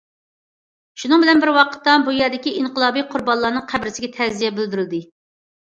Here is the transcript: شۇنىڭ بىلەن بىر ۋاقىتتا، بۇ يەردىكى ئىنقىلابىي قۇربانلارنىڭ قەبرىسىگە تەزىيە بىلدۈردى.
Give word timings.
شۇنىڭ 1.01 1.21
بىلەن 1.25 1.43
بىر 1.43 1.51
ۋاقىتتا، 1.59 1.95
بۇ 2.07 2.15
يەردىكى 2.23 2.55
ئىنقىلابىي 2.63 3.07
قۇربانلارنىڭ 3.13 3.69
قەبرىسىگە 3.75 4.13
تەزىيە 4.21 4.55
بىلدۈردى. 4.59 5.07